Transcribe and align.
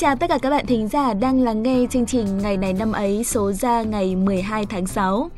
chào 0.00 0.16
tất 0.16 0.26
cả 0.28 0.38
các 0.38 0.50
bạn 0.50 0.66
thính 0.66 0.88
giả 0.88 1.14
đang 1.14 1.42
lắng 1.42 1.62
nghe 1.62 1.86
chương 1.90 2.06
trình 2.06 2.38
Ngày 2.38 2.56
này 2.56 2.72
năm 2.72 2.92
ấy 2.92 3.24
số 3.24 3.52
ra 3.52 3.82
ngày 3.82 4.16
12 4.16 4.66
tháng 4.66 4.86
6. 4.86 5.30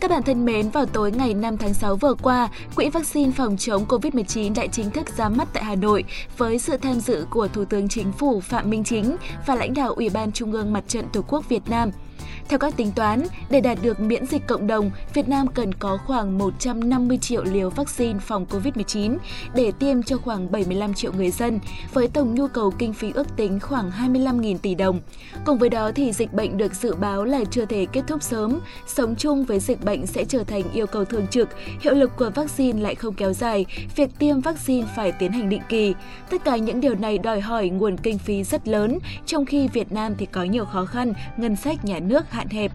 Các 0.00 0.10
bạn 0.10 0.22
thân 0.22 0.44
mến, 0.44 0.70
vào 0.70 0.86
tối 0.86 1.12
ngày 1.12 1.34
5 1.34 1.56
tháng 1.56 1.74
6 1.74 1.96
vừa 1.96 2.14
qua, 2.14 2.48
Quỹ 2.76 2.88
vaccine 2.88 3.30
phòng 3.30 3.56
chống 3.56 3.84
COVID-19 3.88 4.54
đã 4.54 4.66
chính 4.66 4.90
thức 4.90 5.16
ra 5.16 5.28
mắt 5.28 5.48
tại 5.52 5.64
Hà 5.64 5.74
Nội 5.74 6.04
với 6.36 6.58
sự 6.58 6.76
tham 6.76 7.00
dự 7.00 7.26
của 7.30 7.48
Thủ 7.48 7.64
tướng 7.64 7.88
Chính 7.88 8.12
phủ 8.12 8.40
Phạm 8.40 8.70
Minh 8.70 8.84
Chính 8.84 9.16
và 9.46 9.54
lãnh 9.54 9.74
đạo 9.74 9.92
Ủy 9.92 10.08
ban 10.08 10.32
Trung 10.32 10.52
ương 10.52 10.72
Mặt 10.72 10.84
trận 10.88 11.04
Tổ 11.12 11.20
quốc 11.28 11.48
Việt 11.48 11.62
Nam– 11.68 11.90
theo 12.48 12.58
các 12.58 12.76
tính 12.76 12.92
toán, 12.96 13.22
để 13.50 13.60
đạt 13.60 13.78
được 13.82 14.00
miễn 14.00 14.26
dịch 14.26 14.46
cộng 14.46 14.66
đồng, 14.66 14.90
Việt 15.14 15.28
Nam 15.28 15.46
cần 15.46 15.74
có 15.74 15.98
khoảng 16.06 16.38
150 16.38 17.18
triệu 17.18 17.44
liều 17.44 17.70
vaccine 17.70 18.18
phòng 18.18 18.46
COVID-19 18.50 19.16
để 19.54 19.72
tiêm 19.78 20.02
cho 20.02 20.16
khoảng 20.16 20.52
75 20.52 20.94
triệu 20.94 21.12
người 21.12 21.30
dân, 21.30 21.60
với 21.92 22.08
tổng 22.08 22.34
nhu 22.34 22.48
cầu 22.48 22.70
kinh 22.78 22.92
phí 22.92 23.12
ước 23.14 23.36
tính 23.36 23.60
khoảng 23.60 23.90
25.000 23.90 24.58
tỷ 24.58 24.74
đồng. 24.74 25.00
Cùng 25.44 25.58
với 25.58 25.68
đó 25.68 25.90
thì 25.94 26.12
dịch 26.12 26.32
bệnh 26.32 26.56
được 26.56 26.74
dự 26.74 26.94
báo 26.94 27.24
là 27.24 27.44
chưa 27.50 27.64
thể 27.64 27.86
kết 27.92 28.02
thúc 28.06 28.22
sớm, 28.22 28.60
sống 28.86 29.14
chung 29.16 29.44
với 29.44 29.60
dịch 29.60 29.84
bệnh 29.84 30.06
sẽ 30.06 30.24
trở 30.24 30.44
thành 30.44 30.62
yêu 30.72 30.86
cầu 30.86 31.04
thường 31.04 31.26
trực, 31.26 31.48
hiệu 31.80 31.94
lực 31.94 32.10
của 32.16 32.30
vaccine 32.34 32.80
lại 32.80 32.94
không 32.94 33.14
kéo 33.14 33.32
dài, 33.32 33.66
việc 33.96 34.10
tiêm 34.18 34.40
vaccine 34.40 34.88
phải 34.96 35.12
tiến 35.12 35.32
hành 35.32 35.48
định 35.48 35.62
kỳ. 35.68 35.94
Tất 36.30 36.44
cả 36.44 36.56
những 36.56 36.80
điều 36.80 36.94
này 36.94 37.18
đòi 37.18 37.40
hỏi 37.40 37.68
nguồn 37.68 37.96
kinh 37.96 38.18
phí 38.18 38.44
rất 38.44 38.68
lớn, 38.68 38.98
trong 39.26 39.46
khi 39.46 39.68
Việt 39.68 39.92
Nam 39.92 40.14
thì 40.18 40.26
có 40.26 40.44
nhiều 40.44 40.64
khó 40.64 40.84
khăn, 40.84 41.12
ngân 41.36 41.56
sách 41.56 41.84
nhà 41.84 41.98
nước 42.08 42.30
hạn 42.30 42.48
hẹp. 42.48 42.72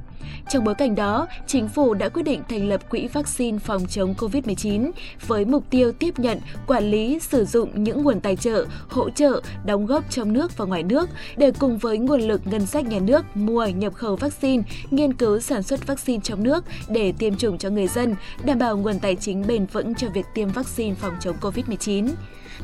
Trong 0.49 0.63
bối 0.63 0.75
cảnh 0.75 0.95
đó, 0.95 1.27
chính 1.47 1.67
phủ 1.67 1.93
đã 1.93 2.09
quyết 2.09 2.23
định 2.23 2.41
thành 2.49 2.69
lập 2.69 2.89
Quỹ 2.89 3.07
vaccine 3.07 3.59
phòng 3.59 3.87
chống 3.87 4.13
COVID-19 4.17 4.91
với 5.27 5.45
mục 5.45 5.63
tiêu 5.69 5.91
tiếp 5.91 6.19
nhận, 6.19 6.39
quản 6.67 6.83
lý, 6.83 7.19
sử 7.19 7.45
dụng 7.45 7.83
những 7.83 8.03
nguồn 8.03 8.19
tài 8.19 8.35
trợ, 8.35 8.65
hỗ 8.89 9.09
trợ, 9.09 9.41
đóng 9.65 9.85
góp 9.85 10.11
trong 10.11 10.33
nước 10.33 10.57
và 10.57 10.65
ngoài 10.65 10.83
nước 10.83 11.09
để 11.37 11.51
cùng 11.59 11.77
với 11.77 11.97
nguồn 11.97 12.21
lực 12.21 12.41
ngân 12.45 12.65
sách 12.65 12.85
nhà 12.85 12.99
nước 12.99 13.25
mua 13.37 13.65
nhập 13.65 13.93
khẩu 13.93 14.15
vaccine, 14.15 14.63
nghiên 14.91 15.13
cứu 15.13 15.39
sản 15.39 15.63
xuất 15.63 15.87
vaccine 15.87 16.19
trong 16.23 16.43
nước 16.43 16.65
để 16.89 17.13
tiêm 17.17 17.35
chủng 17.35 17.57
cho 17.57 17.69
người 17.69 17.87
dân, 17.87 18.15
đảm 18.43 18.59
bảo 18.59 18.77
nguồn 18.77 18.99
tài 18.99 19.15
chính 19.15 19.47
bền 19.47 19.65
vững 19.65 19.95
cho 19.95 20.07
việc 20.09 20.25
tiêm 20.33 20.49
vaccine 20.49 20.95
phòng 20.95 21.13
chống 21.19 21.35
COVID-19. 21.41 22.09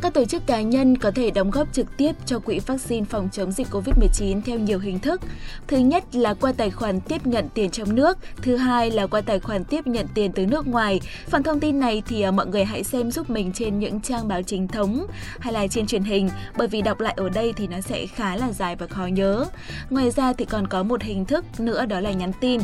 Các 0.01 0.13
tổ 0.13 0.25
chức 0.25 0.47
cá 0.47 0.61
nhân 0.61 0.97
có 0.97 1.11
thể 1.11 1.31
đóng 1.31 1.51
góp 1.51 1.73
trực 1.73 1.97
tiếp 1.97 2.11
cho 2.25 2.39
quỹ 2.39 2.59
vaccine 2.59 3.05
phòng 3.05 3.29
chống 3.31 3.51
dịch 3.51 3.67
COVID-19 3.71 4.41
theo 4.45 4.59
nhiều 4.59 4.79
hình 4.79 4.99
thức. 4.99 5.21
Thứ 5.67 5.77
nhất 5.77 6.15
là 6.15 6.33
qua 6.33 6.53
tài 6.57 6.71
khoản 6.71 7.01
tiếp 7.01 7.27
nhận 7.27 7.44
tiền 7.53 7.69
trong 7.69 7.95
nước, 7.95 8.17
thứ 8.41 8.55
hai 8.55 8.91
là 8.91 9.07
qua 9.07 9.21
tài 9.21 9.39
khoản 9.39 9.63
tiếp 9.63 9.87
nhận 9.87 10.07
tiền 10.13 10.31
từ 10.31 10.45
nước 10.45 10.67
ngoài. 10.67 10.99
Phần 11.27 11.43
thông 11.43 11.59
tin 11.59 11.79
này 11.79 12.03
thì 12.07 12.21
à, 12.21 12.31
mọi 12.31 12.47
người 12.47 12.65
hãy 12.65 12.83
xem 12.83 13.11
giúp 13.11 13.29
mình 13.29 13.51
trên 13.53 13.79
những 13.79 14.01
trang 14.01 14.27
báo 14.27 14.41
chính 14.41 14.67
thống 14.67 15.07
hay 15.39 15.53
là 15.53 15.67
trên 15.67 15.87
truyền 15.87 16.03
hình, 16.03 16.29
bởi 16.57 16.67
vì 16.67 16.81
đọc 16.81 16.99
lại 16.99 17.13
ở 17.17 17.29
đây 17.29 17.53
thì 17.53 17.67
nó 17.67 17.81
sẽ 17.81 18.05
khá 18.05 18.35
là 18.35 18.51
dài 18.51 18.75
và 18.75 18.87
khó 18.87 19.05
nhớ. 19.05 19.45
Ngoài 19.89 20.11
ra 20.11 20.33
thì 20.33 20.45
còn 20.45 20.67
có 20.67 20.83
một 20.83 21.01
hình 21.01 21.25
thức 21.25 21.45
nữa 21.59 21.85
đó 21.85 21.99
là 21.99 22.11
nhắn 22.11 22.31
tin. 22.39 22.61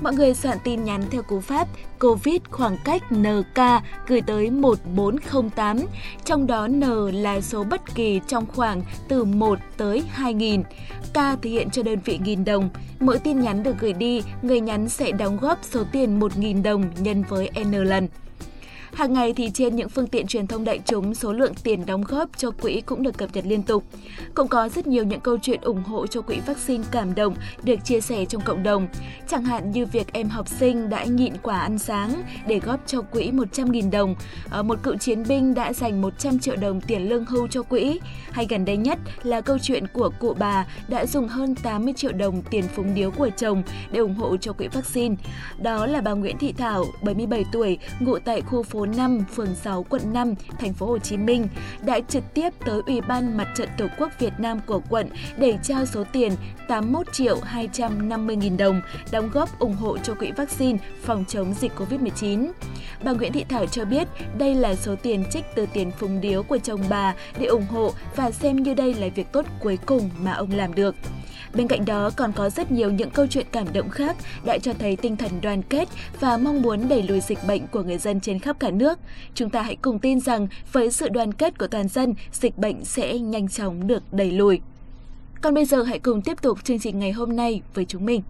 Mọi 0.00 0.14
người 0.14 0.34
soạn 0.34 0.58
tin 0.64 0.84
nhắn 0.84 1.02
theo 1.10 1.22
cú 1.22 1.40
pháp 1.40 1.68
COVID 2.02 2.40
khoảng 2.50 2.76
cách 2.84 3.02
NK 3.12 3.60
gửi 4.06 4.20
tới 4.20 4.50
1408, 4.50 5.78
trong 6.24 6.46
đó 6.46 6.68
N 6.68 6.80
là 7.12 7.40
số 7.40 7.64
bất 7.64 7.94
kỳ 7.94 8.20
trong 8.26 8.46
khoảng 8.46 8.82
từ 9.08 9.24
1 9.24 9.58
tới 9.76 10.02
2.000. 10.16 10.62
K 11.12 11.42
thể 11.42 11.50
hiện 11.50 11.70
cho 11.70 11.82
đơn 11.82 11.98
vị 12.04 12.18
nghìn 12.24 12.44
đồng. 12.44 12.70
Mỗi 13.00 13.18
tin 13.18 13.40
nhắn 13.40 13.62
được 13.62 13.74
gửi 13.80 13.92
đi, 13.92 14.22
người 14.42 14.60
nhắn 14.60 14.88
sẽ 14.88 15.12
đóng 15.12 15.38
góp 15.40 15.58
số 15.62 15.84
tiền 15.92 16.20
1.000 16.20 16.62
đồng 16.62 16.84
nhân 16.98 17.24
với 17.28 17.50
N 17.64 17.72
lần. 17.72 18.08
Hàng 18.92 19.12
ngày 19.12 19.32
thì 19.32 19.50
trên 19.54 19.76
những 19.76 19.88
phương 19.88 20.06
tiện 20.06 20.26
truyền 20.26 20.46
thông 20.46 20.64
đại 20.64 20.80
chúng, 20.84 21.14
số 21.14 21.32
lượng 21.32 21.54
tiền 21.62 21.86
đóng 21.86 22.04
góp 22.08 22.28
cho 22.36 22.50
quỹ 22.50 22.80
cũng 22.80 23.02
được 23.02 23.18
cập 23.18 23.30
nhật 23.32 23.46
liên 23.46 23.62
tục. 23.62 23.84
Cũng 24.34 24.48
có 24.48 24.68
rất 24.68 24.86
nhiều 24.86 25.04
những 25.04 25.20
câu 25.20 25.38
chuyện 25.42 25.60
ủng 25.60 25.82
hộ 25.82 26.06
cho 26.06 26.20
quỹ 26.22 26.40
vaccine 26.46 26.84
cảm 26.90 27.14
động 27.14 27.34
được 27.62 27.84
chia 27.84 28.00
sẻ 28.00 28.24
trong 28.24 28.42
cộng 28.42 28.62
đồng. 28.62 28.88
Chẳng 29.28 29.44
hạn 29.44 29.70
như 29.70 29.86
việc 29.86 30.12
em 30.12 30.28
học 30.28 30.48
sinh 30.48 30.88
đã 30.88 31.04
nhịn 31.04 31.32
quả 31.42 31.58
ăn 31.58 31.78
sáng 31.78 32.22
để 32.46 32.58
góp 32.58 32.80
cho 32.86 33.02
quỹ 33.02 33.30
100.000 33.30 33.90
đồng, 33.90 34.14
ờ, 34.50 34.62
một 34.62 34.78
cựu 34.82 34.96
chiến 34.96 35.22
binh 35.28 35.54
đã 35.54 35.72
dành 35.72 36.00
100 36.02 36.38
triệu 36.38 36.56
đồng 36.56 36.80
tiền 36.80 37.08
lương 37.08 37.24
hưu 37.24 37.48
cho 37.48 37.62
quỹ, 37.62 38.00
hay 38.30 38.46
gần 38.48 38.64
đây 38.64 38.76
nhất 38.76 38.98
là 39.22 39.40
câu 39.40 39.58
chuyện 39.58 39.86
của 39.86 40.10
cụ 40.20 40.34
bà 40.38 40.66
đã 40.88 41.06
dùng 41.06 41.28
hơn 41.28 41.54
80 41.54 41.94
triệu 41.96 42.12
đồng 42.12 42.42
tiền 42.42 42.64
phúng 42.74 42.94
điếu 42.94 43.10
của 43.10 43.30
chồng 43.36 43.62
để 43.92 44.00
ủng 44.00 44.14
hộ 44.14 44.36
cho 44.36 44.52
quỹ 44.52 44.68
vaccine. 44.68 45.14
Đó 45.58 45.86
là 45.86 46.00
bà 46.00 46.12
Nguyễn 46.12 46.38
Thị 46.38 46.52
Thảo, 46.52 46.84
77 47.02 47.44
tuổi, 47.52 47.78
ngụ 48.00 48.18
tại 48.18 48.40
khu 48.40 48.62
phố 48.62 48.81
45, 48.82 49.24
phường 49.34 49.54
6, 49.54 49.82
quận 49.88 50.12
5, 50.12 50.34
thành 50.58 50.72
phố 50.72 50.86
Hồ 50.86 50.98
Chí 50.98 51.16
Minh 51.16 51.48
đã 51.84 52.00
trực 52.08 52.24
tiếp 52.34 52.50
tới 52.66 52.80
Ủy 52.86 53.00
ban 53.00 53.36
Mặt 53.36 53.48
trận 53.56 53.68
Tổ 53.78 53.86
quốc 53.98 54.10
Việt 54.18 54.32
Nam 54.38 54.60
của 54.66 54.80
quận 54.88 55.08
để 55.36 55.58
trao 55.62 55.86
số 55.86 56.04
tiền 56.12 56.32
81 56.68 57.12
triệu 57.12 57.40
250 57.40 58.36
nghìn 58.36 58.56
đồng 58.56 58.80
đóng 59.12 59.30
góp 59.32 59.58
ủng 59.58 59.74
hộ 59.74 59.98
cho 59.98 60.14
quỹ 60.14 60.30
vaccine 60.30 60.78
phòng 61.02 61.24
chống 61.28 61.54
dịch 61.54 61.72
COVID-19. 61.76 62.50
Bà 63.04 63.12
Nguyễn 63.12 63.32
Thị 63.32 63.44
Thảo 63.48 63.66
cho 63.66 63.84
biết 63.84 64.08
đây 64.38 64.54
là 64.54 64.74
số 64.74 64.94
tiền 65.02 65.24
trích 65.30 65.44
từ 65.54 65.66
tiền 65.72 65.90
phúng 65.90 66.20
điếu 66.20 66.42
của 66.42 66.58
chồng 66.58 66.80
bà 66.88 67.14
để 67.38 67.46
ủng 67.46 67.66
hộ 67.66 67.92
và 68.16 68.30
xem 68.30 68.56
như 68.56 68.74
đây 68.74 68.94
là 68.94 69.08
việc 69.14 69.32
tốt 69.32 69.46
cuối 69.60 69.78
cùng 69.86 70.10
mà 70.22 70.32
ông 70.32 70.50
làm 70.52 70.74
được. 70.74 70.94
Bên 71.54 71.68
cạnh 71.68 71.84
đó 71.84 72.10
còn 72.16 72.32
có 72.32 72.50
rất 72.50 72.70
nhiều 72.70 72.90
những 72.90 73.10
câu 73.10 73.26
chuyện 73.26 73.46
cảm 73.52 73.66
động 73.72 73.88
khác 73.88 74.16
đã 74.44 74.58
cho 74.58 74.72
thấy 74.78 74.96
tinh 74.96 75.16
thần 75.16 75.30
đoàn 75.42 75.62
kết 75.62 75.88
và 76.20 76.36
mong 76.36 76.62
muốn 76.62 76.88
đẩy 76.88 77.02
lùi 77.02 77.20
dịch 77.20 77.38
bệnh 77.46 77.66
của 77.66 77.82
người 77.82 77.98
dân 77.98 78.20
trên 78.20 78.38
khắp 78.38 78.56
cả 78.60 78.70
nước. 78.70 78.98
Chúng 79.34 79.50
ta 79.50 79.62
hãy 79.62 79.76
cùng 79.76 79.98
tin 79.98 80.20
rằng 80.20 80.48
với 80.72 80.90
sự 80.90 81.08
đoàn 81.08 81.32
kết 81.32 81.58
của 81.58 81.66
toàn 81.66 81.88
dân, 81.88 82.14
dịch 82.32 82.58
bệnh 82.58 82.84
sẽ 82.84 83.18
nhanh 83.18 83.48
chóng 83.48 83.86
được 83.86 84.02
đẩy 84.12 84.30
lùi. 84.30 84.60
Còn 85.40 85.54
bây 85.54 85.64
giờ 85.64 85.82
hãy 85.82 85.98
cùng 85.98 86.22
tiếp 86.22 86.42
tục 86.42 86.64
chương 86.64 86.78
trình 86.78 86.98
ngày 86.98 87.12
hôm 87.12 87.36
nay 87.36 87.62
với 87.74 87.84
chúng 87.84 88.06
mình. 88.06 88.22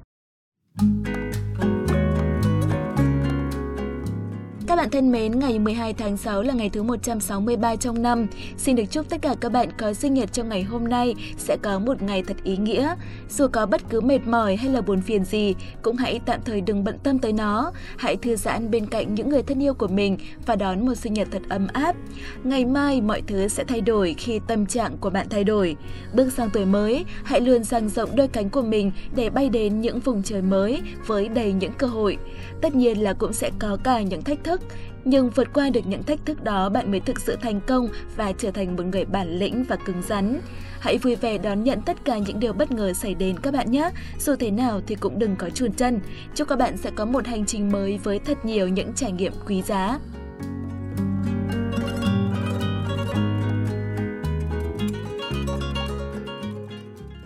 Các 4.73 4.77
bạn 4.77 4.91
thân 4.91 5.13
mến, 5.13 5.39
ngày 5.39 5.59
12 5.59 5.95
tháng 5.95 6.17
6 6.17 6.43
là 6.43 6.55
ngày 6.55 6.71
thứ 6.71 6.83
163 6.83 7.77
trong 7.77 8.03
năm. 8.03 8.27
Xin 8.57 8.77
được 8.77 8.85
chúc 8.91 9.09
tất 9.09 9.23
cả 9.23 9.35
các 9.41 9.53
bạn 9.53 9.69
có 9.79 9.93
sinh 9.93 10.15
nhật 10.15 10.33
trong 10.33 10.49
ngày 10.49 10.63
hôm 10.63 10.89
nay 10.89 11.15
sẽ 11.39 11.57
có 11.63 11.79
một 11.79 12.03
ngày 12.03 12.23
thật 12.23 12.37
ý 12.45 12.57
nghĩa. 12.57 12.95
Dù 13.31 13.47
có 13.53 13.67
bất 13.67 13.81
cứ 13.91 14.01
mệt 14.01 14.27
mỏi 14.27 14.57
hay 14.57 14.71
là 14.71 14.81
buồn 14.81 15.01
phiền 15.01 15.25
gì, 15.25 15.55
cũng 15.83 15.97
hãy 15.97 16.21
tạm 16.27 16.41
thời 16.45 16.61
đừng 16.61 16.85
bận 16.85 16.99
tâm 17.03 17.19
tới 17.19 17.33
nó. 17.33 17.73
Hãy 17.97 18.17
thư 18.17 18.37
giãn 18.37 18.71
bên 18.71 18.87
cạnh 18.87 19.15
những 19.15 19.29
người 19.29 19.43
thân 19.43 19.63
yêu 19.63 19.75
của 19.75 19.87
mình 19.87 20.17
và 20.47 20.57
đón 20.57 20.87
một 20.87 20.95
sinh 20.95 21.15
nhật 21.15 21.29
thật 21.31 21.43
ấm 21.49 21.67
áp. 21.73 21.97
Ngày 22.45 22.65
mai 22.65 23.01
mọi 23.01 23.23
thứ 23.27 23.49
sẽ 23.49 23.65
thay 23.65 23.81
đổi 23.81 24.15
khi 24.19 24.41
tâm 24.47 24.67
trạng 24.67 24.97
của 24.99 25.11
bạn 25.11 25.27
thay 25.31 25.45
đổi. 25.45 25.77
Bước 26.15 26.33
sang 26.33 26.51
tuổi 26.51 26.65
mới, 26.65 27.05
hãy 27.25 27.41
luôn 27.41 27.65
dang 27.65 27.89
rộng 27.89 28.17
đôi 28.17 28.29
cánh 28.29 28.51
của 28.51 28.63
mình 28.63 28.93
để 29.17 29.31
bay 29.31 29.49
đến 29.49 29.81
những 29.81 30.01
vùng 30.01 30.23
trời 30.23 30.43
mới 30.43 30.81
với 31.07 31.29
đầy 31.29 31.53
những 31.53 31.73
cơ 31.79 31.87
hội. 31.87 32.19
Tất 32.61 32.75
nhiên 32.75 33.03
là 33.03 33.13
cũng 33.13 33.33
sẽ 33.33 33.51
có 33.59 33.77
cả 33.85 34.03
những 34.03 34.23
thách 34.23 34.45
thức, 34.45 34.62
nhưng 35.05 35.31
vượt 35.31 35.49
qua 35.55 35.71
được 35.71 35.87
những 35.87 36.03
thách 36.03 36.27
thức 36.27 36.45
đó 36.45 36.69
bạn 36.69 36.91
mới 36.91 37.01
thực 37.01 37.21
sự 37.21 37.37
thành 37.37 37.61
công 37.61 37.89
và 38.17 38.33
trở 38.33 38.51
thành 38.51 38.77
một 38.77 38.83
người 38.87 39.05
bản 39.05 39.39
lĩnh 39.39 39.65
và 39.65 39.77
cứng 39.77 40.03
rắn. 40.09 40.41
Hãy 40.81 40.99
vui 40.99 41.17
vẻ 41.17 41.39
đón 41.39 41.65
nhận 41.65 41.83
tất 41.83 42.05
cả 42.05 42.19
những 42.19 42.41
điều 42.41 42.53
bất 42.53 42.73
ngờ 42.73 42.93
xảy 42.93 43.15
đến 43.15 43.39
các 43.39 43.55
bạn 43.55 43.71
nhé. 43.71 43.91
Dù 44.19 44.35
thế 44.37 44.51
nào 44.51 44.81
thì 44.87 44.95
cũng 44.95 45.19
đừng 45.19 45.37
có 45.37 45.51
chùn 45.51 45.73
chân. 45.73 46.01
Chúc 46.35 46.49
các 46.49 46.57
bạn 46.57 46.77
sẽ 46.77 46.91
có 46.95 47.05
một 47.05 47.27
hành 47.27 47.47
trình 47.47 47.73
mới 47.73 47.99
với 48.05 48.19
thật 48.19 48.45
nhiều 48.45 48.69
những 48.69 48.93
trải 48.93 49.13
nghiệm 49.13 49.33
quý 49.47 49.63
giá. 49.63 49.99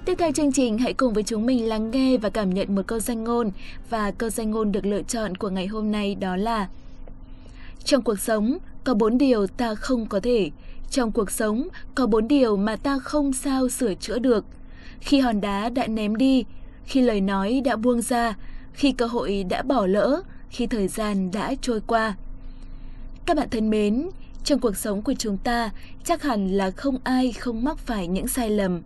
Tiếp 0.04 0.14
theo 0.18 0.32
chương 0.32 0.52
trình, 0.52 0.78
hãy 0.78 0.92
cùng 0.94 1.12
với 1.12 1.22
chúng 1.22 1.46
mình 1.46 1.68
lắng 1.68 1.90
nghe 1.90 2.16
và 2.16 2.28
cảm 2.28 2.50
nhận 2.50 2.74
một 2.74 2.82
câu 2.86 2.98
danh 2.98 3.24
ngôn. 3.24 3.50
Và 3.90 4.10
câu 4.10 4.30
danh 4.30 4.50
ngôn 4.50 4.72
được 4.72 4.86
lựa 4.86 5.02
chọn 5.02 5.36
của 5.36 5.50
ngày 5.50 5.66
hôm 5.66 5.92
nay 5.92 6.14
đó 6.14 6.36
là 6.36 6.68
trong 7.86 8.02
cuộc 8.02 8.20
sống, 8.20 8.58
có 8.84 8.94
bốn 8.94 9.18
điều 9.18 9.46
ta 9.46 9.74
không 9.74 10.06
có 10.06 10.20
thể. 10.20 10.50
Trong 10.90 11.12
cuộc 11.12 11.30
sống, 11.30 11.68
có 11.94 12.06
bốn 12.06 12.28
điều 12.28 12.56
mà 12.56 12.76
ta 12.76 12.98
không 12.98 13.32
sao 13.32 13.68
sửa 13.68 13.94
chữa 13.94 14.18
được. 14.18 14.44
Khi 15.00 15.20
hòn 15.20 15.40
đá 15.40 15.68
đã 15.68 15.86
ném 15.86 16.16
đi, 16.16 16.44
khi 16.84 17.00
lời 17.00 17.20
nói 17.20 17.60
đã 17.64 17.76
buông 17.76 18.02
ra, 18.02 18.36
khi 18.72 18.92
cơ 18.92 19.06
hội 19.06 19.44
đã 19.44 19.62
bỏ 19.62 19.86
lỡ, 19.86 20.22
khi 20.50 20.66
thời 20.66 20.88
gian 20.88 21.30
đã 21.30 21.54
trôi 21.60 21.80
qua. 21.86 22.14
Các 23.26 23.36
bạn 23.36 23.48
thân 23.50 23.70
mến, 23.70 24.08
trong 24.44 24.60
cuộc 24.60 24.76
sống 24.76 25.02
của 25.02 25.14
chúng 25.18 25.36
ta, 25.36 25.70
chắc 26.04 26.22
hẳn 26.22 26.48
là 26.48 26.70
không 26.70 26.98
ai 27.04 27.32
không 27.32 27.64
mắc 27.64 27.78
phải 27.78 28.06
những 28.06 28.28
sai 28.28 28.50
lầm. 28.50 28.82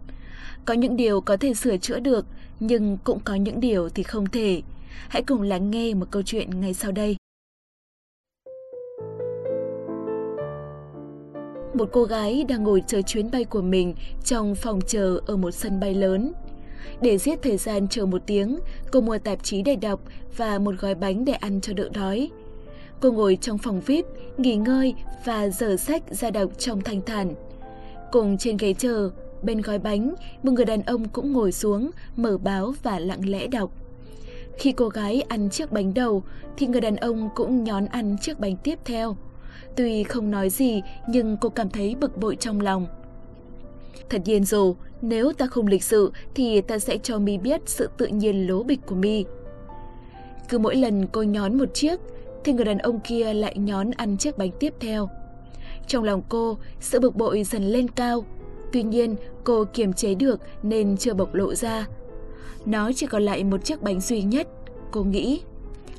Có 0.64 0.74
những 0.74 0.96
điều 0.96 1.20
có 1.20 1.36
thể 1.36 1.54
sửa 1.54 1.76
chữa 1.76 2.00
được, 2.00 2.26
nhưng 2.60 2.98
cũng 3.04 3.20
có 3.20 3.34
những 3.34 3.60
điều 3.60 3.88
thì 3.88 4.02
không 4.02 4.26
thể. 4.26 4.62
Hãy 5.08 5.22
cùng 5.22 5.42
lắng 5.42 5.70
nghe 5.70 5.94
một 5.94 6.06
câu 6.10 6.22
chuyện 6.22 6.60
ngay 6.60 6.74
sau 6.74 6.92
đây. 6.92 7.16
Một 11.74 11.88
cô 11.92 12.04
gái 12.04 12.44
đang 12.48 12.64
ngồi 12.64 12.82
chờ 12.86 13.02
chuyến 13.02 13.30
bay 13.30 13.44
của 13.44 13.62
mình 13.62 13.94
trong 14.24 14.54
phòng 14.54 14.80
chờ 14.86 15.20
ở 15.26 15.36
một 15.36 15.50
sân 15.50 15.80
bay 15.80 15.94
lớn. 15.94 16.32
Để 17.00 17.18
giết 17.18 17.42
thời 17.42 17.56
gian 17.56 17.88
chờ 17.88 18.06
một 18.06 18.22
tiếng, 18.26 18.58
cô 18.92 19.00
mua 19.00 19.18
tạp 19.18 19.44
chí 19.44 19.62
để 19.62 19.76
đọc 19.76 20.00
và 20.36 20.58
một 20.58 20.74
gói 20.80 20.94
bánh 20.94 21.24
để 21.24 21.32
ăn 21.32 21.60
cho 21.60 21.72
đỡ 21.72 21.88
đói. 21.94 22.30
Cô 23.00 23.12
ngồi 23.12 23.38
trong 23.40 23.58
phòng 23.58 23.80
VIP, 23.80 24.06
nghỉ 24.38 24.56
ngơi 24.56 24.94
và 25.24 25.48
dở 25.48 25.76
sách 25.76 26.02
ra 26.10 26.30
đọc 26.30 26.50
trong 26.58 26.80
thanh 26.80 27.00
thản. 27.02 27.34
Cùng 28.12 28.38
trên 28.38 28.56
ghế 28.56 28.74
chờ, 28.74 29.10
bên 29.42 29.60
gói 29.60 29.78
bánh, 29.78 30.14
một 30.42 30.52
người 30.52 30.64
đàn 30.64 30.82
ông 30.82 31.08
cũng 31.08 31.32
ngồi 31.32 31.52
xuống, 31.52 31.90
mở 32.16 32.38
báo 32.38 32.74
và 32.82 32.98
lặng 32.98 33.28
lẽ 33.28 33.46
đọc. 33.46 33.70
Khi 34.58 34.72
cô 34.72 34.88
gái 34.88 35.22
ăn 35.28 35.50
chiếc 35.50 35.72
bánh 35.72 35.94
đầu, 35.94 36.22
thì 36.56 36.66
người 36.66 36.80
đàn 36.80 36.96
ông 36.96 37.28
cũng 37.34 37.64
nhón 37.64 37.86
ăn 37.86 38.16
chiếc 38.20 38.40
bánh 38.40 38.56
tiếp 38.56 38.78
theo. 38.84 39.16
Tuy 39.76 40.02
không 40.02 40.30
nói 40.30 40.50
gì, 40.50 40.82
nhưng 41.08 41.36
cô 41.40 41.48
cảm 41.48 41.70
thấy 41.70 41.94
bực 41.94 42.16
bội 42.16 42.36
trong 42.36 42.60
lòng. 42.60 42.86
Thật 44.08 44.22
nhiên 44.24 44.44
rồi, 44.44 44.74
nếu 45.02 45.32
ta 45.32 45.46
không 45.46 45.66
lịch 45.66 45.84
sự 45.84 46.12
thì 46.34 46.60
ta 46.60 46.78
sẽ 46.78 46.98
cho 46.98 47.18
mi 47.18 47.38
biết 47.38 47.60
sự 47.66 47.90
tự 47.96 48.06
nhiên 48.06 48.46
lố 48.46 48.62
bịch 48.62 48.80
của 48.86 48.94
mi. 48.94 49.24
Cứ 50.48 50.58
mỗi 50.58 50.76
lần 50.76 51.06
cô 51.12 51.22
nhón 51.22 51.58
một 51.58 51.74
chiếc, 51.74 52.00
thì 52.44 52.52
người 52.52 52.64
đàn 52.64 52.78
ông 52.78 53.00
kia 53.00 53.34
lại 53.34 53.58
nhón 53.58 53.90
ăn 53.90 54.16
chiếc 54.16 54.38
bánh 54.38 54.50
tiếp 54.60 54.74
theo. 54.80 55.08
Trong 55.86 56.04
lòng 56.04 56.22
cô, 56.28 56.58
sự 56.80 57.00
bực 57.00 57.16
bội 57.16 57.44
dần 57.44 57.62
lên 57.62 57.88
cao. 57.88 58.24
Tuy 58.72 58.82
nhiên, 58.82 59.16
cô 59.44 59.64
kiềm 59.64 59.92
chế 59.92 60.14
được 60.14 60.40
nên 60.62 60.96
chưa 60.96 61.14
bộc 61.14 61.34
lộ 61.34 61.54
ra. 61.54 61.86
Nó 62.66 62.90
chỉ 62.92 63.06
còn 63.06 63.22
lại 63.22 63.44
một 63.44 63.64
chiếc 63.64 63.82
bánh 63.82 64.00
duy 64.00 64.22
nhất, 64.22 64.48
cô 64.90 65.02
nghĩ. 65.02 65.40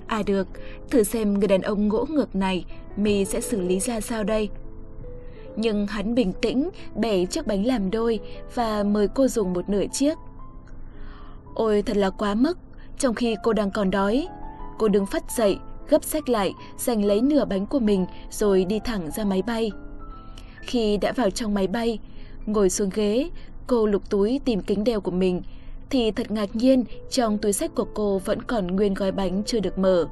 À 0.08 0.24
được, 0.26 0.48
thử 0.90 1.04
xem 1.04 1.34
người 1.34 1.48
đàn 1.48 1.62
ông 1.62 1.88
ngỗ 1.88 2.06
ngược 2.10 2.36
này, 2.36 2.66
mi 2.98 3.26
sẽ 3.26 3.42
xử 3.42 3.62
lý 3.62 3.80
ra 3.80 4.02
sao 4.02 4.24
đây? 4.24 4.50
Nhưng 5.56 5.88
hắn 5.88 6.16
bình 6.16 6.34
tĩnh, 6.34 6.70
bẻ 6.96 7.26
chiếc 7.26 7.48
bánh 7.48 7.66
làm 7.66 7.92
đôi 7.92 8.20
và 8.56 8.84
mời 8.84 9.08
cô 9.08 9.28
dùng 9.28 9.54
một 9.54 9.70
nửa 9.70 9.84
chiếc. 9.92 10.18
Ôi 11.56 11.82
thật 11.82 11.98
là 11.98 12.10
quá 12.10 12.36
mức, 12.36 12.58
trong 13.00 13.16
khi 13.16 13.36
cô 13.44 13.54
đang 13.54 13.72
còn 13.72 13.92
đói. 13.92 14.28
Cô 14.78 14.88
đứng 14.88 15.06
phát 15.06 15.32
dậy, 15.32 15.58
gấp 15.90 16.04
sách 16.04 16.30
lại, 16.30 16.54
giành 16.78 17.06
lấy 17.06 17.22
nửa 17.22 17.46
bánh 17.46 17.66
của 17.66 17.80
mình 17.80 18.06
rồi 18.30 18.66
đi 18.66 18.80
thẳng 18.80 19.12
ra 19.12 19.26
máy 19.26 19.42
bay. 19.42 19.72
Khi 20.62 20.98
đã 20.98 21.12
vào 21.12 21.30
trong 21.30 21.54
máy 21.54 21.68
bay, 21.68 22.00
ngồi 22.46 22.70
xuống 22.70 22.90
ghế, 22.94 23.30
cô 23.68 23.86
lục 23.86 24.10
túi 24.10 24.40
tìm 24.46 24.62
kính 24.62 24.84
đeo 24.84 25.02
của 25.02 25.12
mình, 25.12 25.42
thì 25.90 26.12
thật 26.12 26.32
ngạc 26.32 26.56
nhiên 26.56 26.84
trong 27.10 27.38
túi 27.38 27.54
sách 27.54 27.76
của 27.76 27.88
cô 27.94 28.20
vẫn 28.26 28.42
còn 28.42 28.68
nguyên 28.68 28.94
gói 28.94 29.12
bánh 29.12 29.44
chưa 29.46 29.60
được 29.60 29.78
mở. 29.78 30.08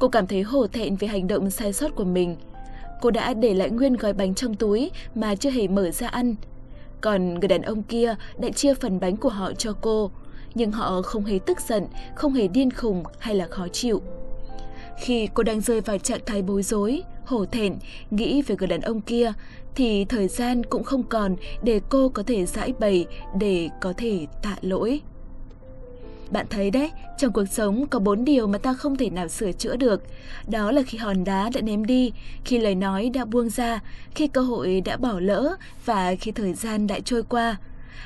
Cô 0.00 0.08
cảm 0.08 0.26
thấy 0.26 0.42
hổ 0.42 0.66
thẹn 0.66 0.96
về 0.96 1.08
hành 1.08 1.26
động 1.26 1.50
sai 1.50 1.72
sót 1.72 1.96
của 1.96 2.04
mình. 2.04 2.36
Cô 3.00 3.10
đã 3.10 3.34
để 3.34 3.54
lại 3.54 3.70
nguyên 3.70 3.96
gói 3.96 4.12
bánh 4.12 4.34
trong 4.34 4.54
túi 4.54 4.90
mà 5.14 5.34
chưa 5.34 5.50
hề 5.50 5.68
mở 5.68 5.90
ra 5.90 6.08
ăn. 6.08 6.34
Còn 7.00 7.34
người 7.34 7.48
đàn 7.48 7.62
ông 7.62 7.82
kia 7.82 8.14
đã 8.38 8.48
chia 8.48 8.74
phần 8.74 9.00
bánh 9.00 9.16
của 9.16 9.28
họ 9.28 9.52
cho 9.52 9.72
cô, 9.80 10.10
nhưng 10.54 10.72
họ 10.72 11.02
không 11.02 11.24
hề 11.24 11.38
tức 11.46 11.60
giận, 11.60 11.86
không 12.14 12.32
hề 12.32 12.48
điên 12.48 12.70
khùng 12.70 13.02
hay 13.18 13.34
là 13.34 13.46
khó 13.46 13.68
chịu. 13.68 14.02
Khi 14.98 15.28
cô 15.34 15.42
đang 15.42 15.60
rơi 15.60 15.80
vào 15.80 15.98
trạng 15.98 16.20
thái 16.26 16.42
bối 16.42 16.62
rối, 16.62 17.02
hổ 17.24 17.44
thẹn, 17.44 17.76
nghĩ 18.10 18.42
về 18.42 18.56
người 18.58 18.68
đàn 18.68 18.80
ông 18.80 19.00
kia, 19.00 19.32
thì 19.74 20.04
thời 20.04 20.28
gian 20.28 20.64
cũng 20.64 20.84
không 20.84 21.02
còn 21.02 21.36
để 21.62 21.80
cô 21.88 22.08
có 22.08 22.22
thể 22.22 22.46
giải 22.46 22.72
bày, 22.78 23.06
để 23.38 23.68
có 23.80 23.92
thể 23.96 24.26
tạ 24.42 24.56
lỗi. 24.60 25.00
Bạn 26.30 26.46
thấy 26.50 26.70
đấy, 26.70 26.90
trong 27.18 27.32
cuộc 27.32 27.44
sống 27.44 27.86
có 27.86 27.98
bốn 27.98 28.24
điều 28.24 28.46
mà 28.46 28.58
ta 28.58 28.74
không 28.74 28.96
thể 28.96 29.10
nào 29.10 29.28
sửa 29.28 29.52
chữa 29.52 29.76
được. 29.76 30.02
Đó 30.48 30.72
là 30.72 30.82
khi 30.86 30.98
hòn 30.98 31.24
đá 31.24 31.50
đã 31.54 31.60
ném 31.60 31.84
đi, 31.84 32.12
khi 32.44 32.58
lời 32.58 32.74
nói 32.74 33.10
đã 33.14 33.24
buông 33.24 33.48
ra, 33.48 33.80
khi 34.14 34.28
cơ 34.28 34.40
hội 34.40 34.80
đã 34.80 34.96
bỏ 34.96 35.20
lỡ 35.20 35.56
và 35.84 36.14
khi 36.20 36.32
thời 36.32 36.54
gian 36.54 36.86
đã 36.86 37.00
trôi 37.00 37.22
qua. 37.22 37.56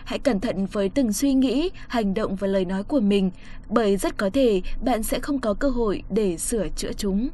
Hãy 0.04 0.18
cẩn 0.18 0.40
thận 0.40 0.66
với 0.66 0.88
từng 0.88 1.12
suy 1.12 1.34
nghĩ, 1.34 1.70
hành 1.88 2.14
động 2.14 2.36
và 2.36 2.46
lời 2.46 2.64
nói 2.64 2.82
của 2.82 3.00
mình, 3.00 3.30
bởi 3.68 3.96
rất 3.96 4.16
có 4.16 4.30
thể 4.30 4.62
bạn 4.84 5.02
sẽ 5.02 5.18
không 5.18 5.40
có 5.40 5.54
cơ 5.54 5.68
hội 5.68 6.02
để 6.10 6.36
sửa 6.38 6.68
chữa 6.76 6.92
chúng. 6.92 7.28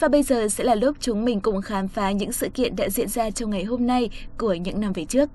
Và 0.00 0.08
bây 0.08 0.22
giờ 0.22 0.48
sẽ 0.48 0.64
là 0.64 0.74
lúc 0.74 0.96
chúng 1.00 1.24
mình 1.24 1.40
cùng 1.40 1.62
khám 1.62 1.88
phá 1.88 2.10
những 2.10 2.32
sự 2.32 2.48
kiện 2.48 2.76
đã 2.76 2.88
diễn 2.88 3.08
ra 3.08 3.30
trong 3.30 3.50
ngày 3.50 3.64
hôm 3.64 3.86
nay 3.86 4.10
của 4.38 4.54
những 4.54 4.80
năm 4.80 4.92
về 4.92 5.04
trước. 5.04 5.30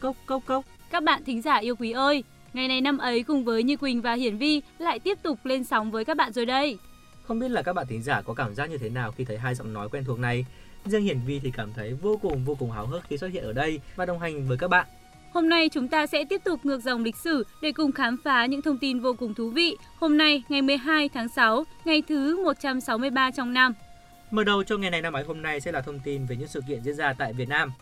Cốc 0.00 0.16
cốc 0.26 0.42
cốc. 0.46 0.64
Các 0.90 1.02
bạn 1.02 1.24
thính 1.24 1.42
giả 1.42 1.56
yêu 1.56 1.76
quý 1.76 1.90
ơi, 1.92 2.24
ngày 2.52 2.68
này 2.68 2.80
năm 2.80 2.98
ấy 2.98 3.22
cùng 3.22 3.44
với 3.44 3.62
Như 3.62 3.76
Quỳnh 3.76 4.02
và 4.02 4.14
Hiển 4.14 4.36
Vi 4.36 4.62
lại 4.78 4.98
tiếp 4.98 5.18
tục 5.22 5.38
lên 5.44 5.64
sóng 5.64 5.90
với 5.90 6.04
các 6.04 6.16
bạn 6.16 6.32
rồi 6.32 6.46
đây. 6.46 6.78
Không 7.22 7.38
biết 7.38 7.48
là 7.48 7.62
các 7.62 7.72
bạn 7.72 7.86
thính 7.86 8.02
giả 8.02 8.22
có 8.22 8.34
cảm 8.34 8.54
giác 8.54 8.70
như 8.70 8.78
thế 8.78 8.88
nào 8.88 9.12
khi 9.12 9.24
thấy 9.24 9.38
hai 9.38 9.54
giọng 9.54 9.72
nói 9.72 9.88
quen 9.88 10.04
thuộc 10.04 10.18
này? 10.18 10.46
Riêng 10.84 11.02
Hiển 11.02 11.18
Vi 11.26 11.40
thì 11.42 11.52
cảm 11.56 11.72
thấy 11.72 11.94
vô 12.02 12.18
cùng 12.22 12.44
vô 12.44 12.54
cùng 12.54 12.70
háo 12.70 12.86
hức 12.86 13.02
khi 13.08 13.18
xuất 13.18 13.28
hiện 13.32 13.44
ở 13.44 13.52
đây 13.52 13.80
và 13.96 14.06
đồng 14.06 14.18
hành 14.18 14.48
với 14.48 14.58
các 14.58 14.68
bạn. 14.68 14.86
Hôm 15.32 15.48
nay 15.48 15.68
chúng 15.68 15.88
ta 15.88 16.06
sẽ 16.06 16.24
tiếp 16.24 16.40
tục 16.44 16.60
ngược 16.64 16.82
dòng 16.82 17.04
lịch 17.04 17.16
sử 17.16 17.46
để 17.62 17.72
cùng 17.72 17.92
khám 17.92 18.16
phá 18.24 18.46
những 18.46 18.62
thông 18.62 18.78
tin 18.78 19.00
vô 19.00 19.14
cùng 19.18 19.34
thú 19.34 19.50
vị. 19.50 19.76
Hôm 19.98 20.18
nay, 20.18 20.42
ngày 20.48 20.62
12 20.62 21.08
tháng 21.08 21.28
6, 21.28 21.64
ngày 21.84 22.02
thứ 22.08 22.44
163 22.44 23.30
trong 23.30 23.52
năm. 23.52 23.74
Mở 24.30 24.44
đầu 24.44 24.62
cho 24.62 24.76
ngày 24.76 24.90
này 24.90 25.02
năm 25.02 25.12
ấy 25.12 25.24
hôm 25.24 25.42
nay 25.42 25.60
sẽ 25.60 25.72
là 25.72 25.80
thông 25.80 26.00
tin 26.04 26.26
về 26.26 26.36
những 26.36 26.48
sự 26.48 26.62
kiện 26.68 26.82
diễn 26.82 26.94
ra 26.94 27.12
tại 27.18 27.32
Việt 27.32 27.48
Nam. 27.48 27.72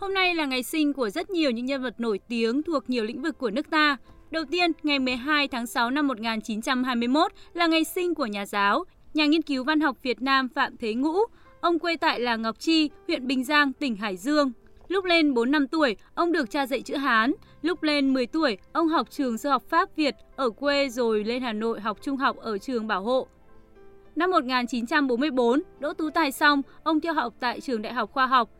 Hôm 0.00 0.14
nay 0.14 0.34
là 0.34 0.46
ngày 0.46 0.62
sinh 0.62 0.92
của 0.92 1.10
rất 1.10 1.30
nhiều 1.30 1.50
những 1.50 1.66
nhân 1.66 1.82
vật 1.82 2.00
nổi 2.00 2.20
tiếng 2.28 2.62
thuộc 2.62 2.90
nhiều 2.90 3.04
lĩnh 3.04 3.22
vực 3.22 3.38
của 3.38 3.50
nước 3.50 3.70
ta. 3.70 3.96
Đầu 4.30 4.44
tiên, 4.50 4.72
ngày 4.82 4.98
12 4.98 5.48
tháng 5.48 5.66
6 5.66 5.90
năm 5.90 6.06
1921 6.06 7.32
là 7.54 7.66
ngày 7.66 7.84
sinh 7.84 8.14
của 8.14 8.26
nhà 8.26 8.46
giáo, 8.46 8.84
nhà 9.14 9.26
nghiên 9.26 9.42
cứu 9.42 9.64
văn 9.64 9.80
học 9.80 9.96
Việt 10.02 10.22
Nam 10.22 10.48
Phạm 10.48 10.76
Thế 10.76 10.94
Ngũ. 10.94 11.16
Ông 11.60 11.78
quê 11.78 11.96
tại 11.96 12.20
làng 12.20 12.42
Ngọc 12.42 12.60
Chi, 12.60 12.90
huyện 13.06 13.26
Bình 13.26 13.44
Giang, 13.44 13.72
tỉnh 13.72 13.96
Hải 13.96 14.16
Dương. 14.16 14.52
Lúc 14.88 15.04
lên 15.04 15.34
4 15.34 15.50
năm 15.50 15.68
tuổi, 15.68 15.96
ông 16.14 16.32
được 16.32 16.50
cha 16.50 16.66
dạy 16.66 16.80
chữ 16.80 16.96
Hán. 16.96 17.32
Lúc 17.62 17.82
lên 17.82 18.14
10 18.14 18.26
tuổi, 18.26 18.58
ông 18.72 18.88
học 18.88 19.10
trường 19.10 19.38
sơ 19.38 19.50
học 19.50 19.62
Pháp 19.68 19.96
Việt 19.96 20.14
ở 20.36 20.50
quê 20.50 20.88
rồi 20.88 21.24
lên 21.24 21.42
Hà 21.42 21.52
Nội 21.52 21.80
học 21.80 21.98
trung 22.02 22.16
học 22.16 22.36
ở 22.36 22.58
trường 22.58 22.86
Bảo 22.86 23.02
Hộ. 23.02 23.26
Năm 24.16 24.30
1944, 24.30 25.62
đỗ 25.78 25.92
tú 25.92 26.10
tài 26.10 26.32
xong, 26.32 26.62
ông 26.82 27.00
theo 27.00 27.14
học 27.14 27.34
tại 27.40 27.60
trường 27.60 27.82
Đại 27.82 27.92
học 27.92 28.10
Khoa 28.12 28.26
học. 28.26 28.50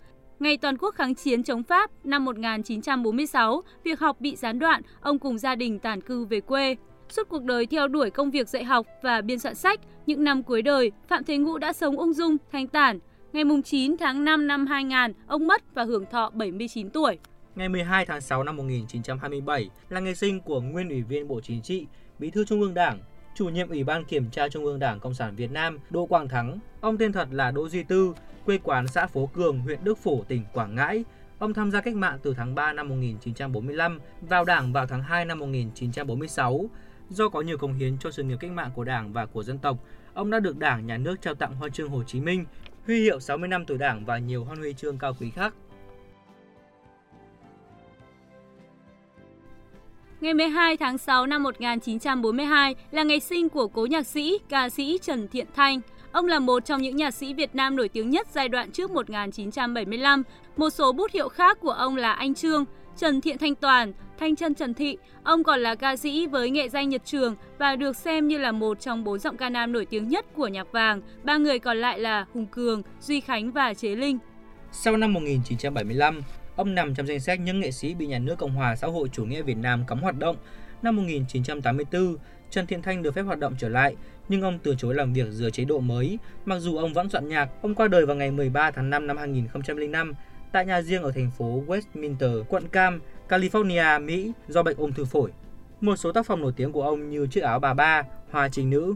Ngày 0.41 0.57
toàn 0.57 0.79
quốc 0.79 0.95
kháng 0.95 1.15
chiến 1.15 1.43
chống 1.43 1.63
Pháp 1.63 1.91
năm 2.05 2.25
1946, 2.25 3.63
việc 3.85 4.01
học 4.01 4.21
bị 4.21 4.37
gián 4.37 4.59
đoạn, 4.59 4.83
ông 5.01 5.19
cùng 5.19 5.39
gia 5.39 5.55
đình 5.55 5.79
tản 5.79 6.01
cư 6.01 6.25
về 6.25 6.41
quê. 6.41 6.77
Suốt 7.09 7.29
cuộc 7.29 7.43
đời 7.43 7.67
theo 7.67 7.89
đuổi 7.89 8.11
công 8.11 8.31
việc 8.31 8.49
dạy 8.49 8.65
học 8.65 8.87
và 9.03 9.21
biên 9.21 9.39
soạn 9.39 9.55
sách, 9.55 9.81
những 10.07 10.25
năm 10.25 10.43
cuối 10.43 10.63
đời, 10.63 10.93
Phạm 11.09 11.25
Thế 11.25 11.37
Ngũ 11.37 11.59
đã 11.59 11.73
sống 11.73 11.99
ung 11.99 12.13
dung, 12.13 12.37
thanh 12.53 12.67
tản. 12.67 12.99
Ngày 13.33 13.45
9 13.65 13.97
tháng 13.97 14.25
5 14.25 14.47
năm 14.47 14.67
2000, 14.67 15.13
ông 15.27 15.47
mất 15.47 15.75
và 15.75 15.85
hưởng 15.85 16.05
thọ 16.11 16.31
79 16.31 16.91
tuổi. 16.91 17.19
Ngày 17.55 17.69
12 17.69 18.07
tháng 18.07 18.21
6 18.21 18.43
năm 18.43 18.57
1927 18.57 19.71
là 19.89 20.01
ngày 20.01 20.15
sinh 20.15 20.41
của 20.41 20.61
nguyên 20.61 20.89
ủy 20.89 21.03
viên 21.03 21.29
Bộ 21.29 21.41
Chính 21.41 21.63
trị, 21.63 21.87
Bí 22.19 22.31
thư 22.31 22.45
Trung 22.45 22.61
ương 22.61 22.75
Đảng, 22.75 22.99
chủ 23.39 23.49
nhiệm 23.49 23.69
Ủy 23.69 23.85
ban 23.85 24.05
Kiểm 24.05 24.31
tra 24.31 24.49
Trung 24.49 24.65
ương 24.65 24.79
Đảng 24.79 25.01
Cộng 25.01 25.15
sản 25.15 25.37
Việt 25.37 25.51
Nam 25.51 25.79
Đỗ 25.91 26.07
Quang 26.07 26.29
Thắng. 26.29 26.59
Ông 26.81 26.99
tên 26.99 27.13
thật 27.13 27.29
là 27.31 27.51
Đỗ 27.51 27.69
Duy 27.69 27.83
Tư, 27.83 28.15
quê 28.45 28.59
quán 28.63 28.89
xã 28.89 29.07
Phố 29.07 29.27
Cường, 29.27 29.61
huyện 29.61 29.85
Đức 29.85 29.99
Phổ, 29.99 30.25
tỉnh 30.29 30.45
Quảng 30.53 30.75
Ngãi. 30.75 31.05
Ông 31.39 31.55
tham 31.55 31.71
gia 31.71 31.81
cách 31.81 31.95
mạng 31.95 32.19
từ 32.23 32.35
tháng 32.35 32.55
3 32.55 32.73
năm 32.73 32.89
1945, 32.89 34.01
vào 34.21 34.45
Đảng 34.45 34.73
vào 34.73 34.87
tháng 34.87 35.03
2 35.03 35.25
năm 35.25 35.39
1946. 35.39 36.71
Do 37.11 37.29
có 37.29 37.41
nhiều 37.41 37.59
công 37.59 37.75
hiến 37.75 37.99
cho 37.99 38.11
sự 38.11 38.23
nghiệp 38.23 38.37
cách 38.41 38.51
mạng 38.51 38.71
của 38.75 38.85
Đảng 38.85 39.13
và 39.13 39.27
của 39.27 39.43
dân 39.43 39.59
tộc, 39.59 39.79
ông 40.15 40.31
đã 40.31 40.41
được 40.41 40.59
Đảng, 40.59 40.87
Nhà 40.87 40.97
nước 40.97 41.17
trao 41.23 41.35
tặng 41.35 41.55
Huân 41.55 41.73
chương 41.73 41.89
Hồ 41.89 42.03
Chí 42.03 42.21
Minh, 42.21 42.45
huy 42.87 43.01
hiệu 43.01 43.21
60 43.21 43.49
năm 43.49 43.65
tuổi 43.65 43.79
Đảng 43.79 44.05
và 44.05 44.19
nhiều 44.19 44.45
huân 44.45 44.59
huy 44.59 44.73
chương 44.73 44.99
cao 44.99 45.17
quý 45.21 45.31
khác. 45.31 45.55
Ngày 50.21 50.35
12 50.35 50.77
tháng 50.77 50.99
6 50.99 51.27
năm 51.27 51.43
1942 51.43 52.75
là 52.91 53.03
ngày 53.03 53.21
sinh 53.21 53.49
của 53.49 53.69
cố 53.69 53.87
nhạc 53.87 54.07
sĩ, 54.07 54.39
ca 54.49 54.69
sĩ 54.69 54.99
Trần 55.03 55.29
Thiện 55.29 55.47
Thanh. 55.55 55.81
Ông 56.13 56.27
là 56.27 56.39
một 56.39 56.65
trong 56.65 56.83
những 56.83 56.97
nhạc 56.97 57.11
sĩ 57.11 57.35
Việt 57.35 57.55
Nam 57.55 57.77
nổi 57.77 57.89
tiếng 57.89 58.11
nhất 58.11 58.27
giai 58.33 58.49
đoạn 58.49 58.71
trước 58.71 58.91
1975. 58.91 60.23
Một 60.57 60.71
số 60.71 60.93
bút 60.93 61.13
hiệu 61.13 61.29
khác 61.29 61.59
của 61.61 61.71
ông 61.71 61.97
là 61.97 62.13
Anh 62.13 62.35
Trương, 62.35 62.65
Trần 62.97 63.21
Thiện 63.21 63.39
Thanh 63.39 63.55
Toàn, 63.55 63.93
Thanh 64.19 64.37
Trân 64.37 64.55
Trần 64.55 64.75
Thị. 64.75 64.97
Ông 65.23 65.45
còn 65.45 65.61
là 65.61 65.75
ca 65.75 65.97
sĩ 65.97 66.27
với 66.27 66.51
nghệ 66.51 66.69
danh 66.69 66.89
Nhật 66.89 67.03
Trường 67.05 67.35
và 67.59 67.77
được 67.77 67.97
xem 67.97 68.29
như 68.29 68.39
là 68.39 68.53
một 68.53 68.81
trong 68.81 69.05
bốn 69.05 69.19
giọng 69.19 69.37
ca 69.37 69.49
nam 69.49 69.73
nổi 69.73 69.87
tiếng 69.87 70.09
nhất 70.09 70.27
của 70.37 70.49
nhạc 70.49 70.73
vàng. 70.73 71.01
Ba 71.25 71.37
người 71.37 71.59
còn 71.59 71.77
lại 71.77 71.99
là 72.01 72.27
Hùng 72.35 72.47
Cường, 72.47 72.83
Duy 73.01 73.21
Khánh 73.21 73.53
và 73.53 73.75
Chế 73.75 73.89
Linh. 73.89 74.19
Sau 74.73 74.97
năm 74.97 75.13
1975, 75.13 76.23
ông 76.59 76.75
nằm 76.75 76.95
trong 76.95 77.07
danh 77.07 77.21
sách 77.21 77.41
những 77.41 77.61
nghệ 77.61 77.71
sĩ 77.71 77.95
bị 77.95 78.07
nhà 78.07 78.19
nước 78.19 78.39
Cộng 78.39 78.55
hòa 78.55 78.77
xã 78.77 78.87
hội 78.87 79.09
chủ 79.13 79.25
nghĩa 79.25 79.43
Việt 79.43 79.57
Nam 79.57 79.85
cấm 79.87 80.01
hoạt 80.01 80.19
động. 80.19 80.37
Năm 80.83 80.97
1984, 80.97 82.17
Trần 82.51 82.67
Thiện 82.67 82.83
Thanh 82.83 83.03
được 83.03 83.15
phép 83.15 83.23
hoạt 83.23 83.39
động 83.39 83.55
trở 83.59 83.69
lại, 83.69 83.97
nhưng 84.29 84.43
ông 84.43 84.59
từ 84.63 84.75
chối 84.79 84.95
làm 84.95 85.13
việc 85.13 85.27
dưới 85.31 85.51
chế 85.51 85.65
độ 85.65 85.81
mới. 85.81 86.19
Mặc 86.45 86.59
dù 86.59 86.77
ông 86.77 86.93
vẫn 86.93 87.11
soạn 87.11 87.29
nhạc, 87.29 87.49
ông 87.63 87.75
qua 87.75 87.89
đời 87.89 88.07
vào 88.07 88.17
ngày 88.17 88.31
13 88.31 88.71
tháng 88.71 88.91
5 88.91 89.07
năm 89.07 89.17
2005 89.17 90.15
tại 90.53 90.67
nhà 90.67 90.83
riêng 90.83 91.03
ở 91.03 91.13
thành 91.13 91.31
phố 91.39 91.65
Westminster, 91.67 92.45
quận 92.45 92.69
Cam, 92.69 93.01
California, 93.29 94.05
Mỹ 94.05 94.33
do 94.49 94.63
bệnh 94.63 94.77
ung 94.77 94.93
thư 94.93 95.05
phổi. 95.05 95.31
Một 95.81 95.97
số 95.97 96.13
tác 96.13 96.27
phẩm 96.27 96.41
nổi 96.41 96.53
tiếng 96.57 96.73
của 96.73 96.83
ông 96.83 97.11
như 97.11 97.27
Chiếc 97.27 97.41
áo 97.41 97.61
bà 97.61 97.75
ba, 97.75 98.03
Hoa 98.31 98.49
trình 98.49 98.71
nữ, 98.71 98.95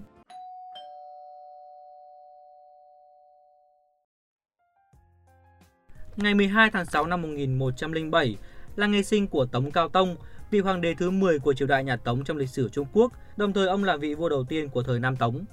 Ngày 6.16 6.35
12 6.35 6.71
tháng 6.71 6.87
6 6.87 7.07
năm 7.07 7.23
1107 7.23 8.37
là 8.76 8.87
ngày 8.87 9.02
sinh 9.02 9.26
của 9.26 9.47
Tống 9.47 9.71
Cao 9.71 9.88
Tông, 9.88 10.16
vị 10.50 10.59
hoàng 10.59 10.81
đế 10.81 10.95
thứ 10.95 11.11
10 11.11 11.38
của 11.38 11.54
triều 11.54 11.69
đại 11.69 11.85
nhà 11.85 11.97
Tống 11.97 12.25
trong 12.25 12.37
lịch 12.37 12.49
sử 12.49 12.69
Trung 12.69 12.87
Quốc, 12.92 13.12
đồng 13.37 13.52
thời 13.52 13.69
ông 13.69 13.85
là 13.85 13.97
vị 13.97 14.14
vua 14.14 14.28
đầu 14.28 14.45
tiên 14.45 14.69
của 14.69 14.83
thời 14.83 15.00
Nam 15.00 15.16
Tống. 15.16 15.45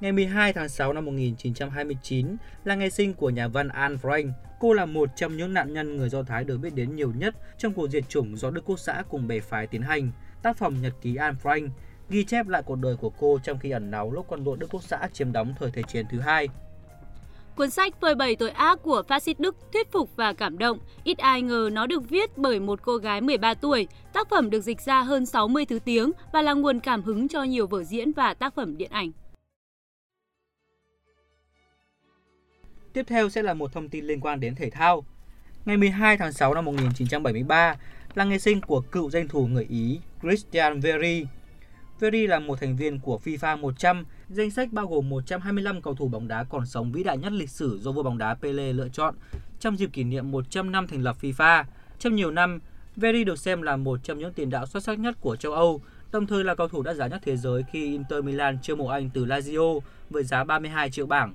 Ngày 0.00 0.12
12 0.12 0.52
tháng 0.52 0.68
6 0.68 0.92
năm 0.92 1.04
1929 1.04 2.36
là 2.64 2.74
ngày 2.74 2.90
sinh 2.90 3.14
của 3.14 3.30
nhà 3.30 3.48
văn 3.48 3.68
Anne 3.68 3.96
Frank. 4.02 4.30
Cô 4.60 4.72
là 4.72 4.86
một 4.86 5.10
trong 5.16 5.36
những 5.36 5.54
nạn 5.54 5.72
nhân 5.72 5.96
người 5.96 6.08
Do 6.08 6.22
Thái 6.22 6.44
được 6.44 6.58
biết 6.58 6.74
đến 6.74 6.96
nhiều 6.96 7.12
nhất 7.16 7.34
trong 7.58 7.72
cuộc 7.72 7.90
diệt 7.90 8.08
chủng 8.08 8.36
do 8.36 8.50
Đức 8.50 8.62
Quốc 8.64 8.78
xã 8.78 9.02
cùng 9.10 9.28
bè 9.28 9.40
phái 9.40 9.66
tiến 9.66 9.82
hành. 9.82 10.10
Tác 10.42 10.56
phẩm 10.56 10.82
Nhật 10.82 10.92
ký 11.00 11.16
Anne 11.16 11.38
Frank 11.42 11.68
ghi 12.10 12.24
chép 12.24 12.48
lại 12.48 12.62
cuộc 12.62 12.76
đời 12.76 12.96
của 12.96 13.10
cô 13.10 13.38
trong 13.42 13.58
khi 13.58 13.70
ẩn 13.70 13.90
náu 13.90 14.10
lúc 14.10 14.26
quân 14.28 14.44
đội 14.44 14.56
Đức 14.56 14.66
Quốc 14.70 14.82
xã 14.82 15.08
chiếm 15.12 15.32
đóng 15.32 15.54
thời 15.58 15.70
Thế 15.70 15.82
chiến 15.82 16.06
thứ 16.10 16.20
hai. 16.20 16.48
Cuốn 17.58 17.70
sách 17.70 18.00
phơi 18.00 18.14
bày 18.14 18.36
tội 18.36 18.50
ác 18.50 18.78
của 18.82 19.02
phát 19.08 19.22
xít 19.22 19.40
Đức 19.40 19.56
thuyết 19.72 19.92
phục 19.92 20.16
và 20.16 20.32
cảm 20.32 20.58
động. 20.58 20.78
Ít 21.04 21.18
ai 21.18 21.42
ngờ 21.42 21.70
nó 21.72 21.86
được 21.86 22.08
viết 22.08 22.38
bởi 22.38 22.60
một 22.60 22.82
cô 22.82 22.96
gái 22.96 23.20
13 23.20 23.54
tuổi. 23.54 23.88
Tác 24.12 24.28
phẩm 24.30 24.50
được 24.50 24.60
dịch 24.60 24.80
ra 24.80 25.02
hơn 25.02 25.26
60 25.26 25.64
thứ 25.64 25.78
tiếng 25.78 26.10
và 26.32 26.42
là 26.42 26.52
nguồn 26.52 26.80
cảm 26.80 27.02
hứng 27.02 27.28
cho 27.28 27.42
nhiều 27.42 27.66
vở 27.66 27.84
diễn 27.84 28.12
và 28.12 28.34
tác 28.34 28.54
phẩm 28.54 28.78
điện 28.78 28.90
ảnh. 28.90 29.10
Tiếp 32.92 33.02
theo 33.06 33.28
sẽ 33.28 33.42
là 33.42 33.54
một 33.54 33.72
thông 33.72 33.88
tin 33.88 34.04
liên 34.04 34.20
quan 34.20 34.40
đến 34.40 34.54
thể 34.54 34.70
thao. 34.70 35.04
Ngày 35.64 35.76
12 35.76 36.16
tháng 36.16 36.32
6 36.32 36.54
năm 36.54 36.64
1973 36.64 37.76
là 38.14 38.24
ngày 38.24 38.38
sinh 38.38 38.60
của 38.60 38.80
cựu 38.80 39.10
danh 39.10 39.28
thủ 39.28 39.46
người 39.46 39.66
Ý 39.70 40.00
Christian 40.22 40.80
verri 40.80 41.26
verri 42.00 42.26
là 42.26 42.38
một 42.38 42.60
thành 42.60 42.76
viên 42.76 43.00
của 43.00 43.20
FIFA 43.24 43.58
100, 43.58 44.04
danh 44.28 44.50
sách 44.50 44.72
bao 44.72 44.86
gồm 44.86 45.08
125 45.08 45.82
cầu 45.82 45.94
thủ 45.94 46.08
bóng 46.08 46.28
đá 46.28 46.44
còn 46.44 46.66
sống 46.66 46.92
vĩ 46.92 47.02
đại 47.02 47.18
nhất 47.18 47.32
lịch 47.32 47.50
sử 47.50 47.78
do 47.82 47.92
vua 47.92 48.02
bóng 48.02 48.18
đá 48.18 48.34
Pele 48.34 48.72
lựa 48.72 48.88
chọn 48.88 49.14
trong 49.60 49.76
dịp 49.76 49.90
kỷ 49.92 50.04
niệm 50.04 50.30
100 50.30 50.72
năm 50.72 50.86
thành 50.86 51.02
lập 51.02 51.16
FIFA. 51.20 51.64
Trong 51.98 52.14
nhiều 52.14 52.30
năm, 52.30 52.60
Verri 52.96 53.24
được 53.24 53.38
xem 53.38 53.62
là 53.62 53.76
một 53.76 54.00
trong 54.02 54.18
những 54.18 54.32
tiền 54.32 54.50
đạo 54.50 54.66
xuất 54.66 54.82
sắc 54.82 54.98
nhất 54.98 55.16
của 55.20 55.36
châu 55.36 55.52
Âu, 55.52 55.80
đồng 56.12 56.26
thời 56.26 56.44
là 56.44 56.54
cầu 56.54 56.68
thủ 56.68 56.82
đắt 56.82 56.96
giá 56.96 57.06
nhất 57.06 57.20
thế 57.24 57.36
giới 57.36 57.64
khi 57.72 57.84
Inter 57.84 58.24
Milan 58.24 58.58
chiêu 58.62 58.76
mộ 58.76 58.86
anh 58.86 59.10
từ 59.14 59.24
Lazio 59.24 59.80
với 60.10 60.24
giá 60.24 60.44
32 60.44 60.90
triệu 60.90 61.06
bảng. 61.06 61.34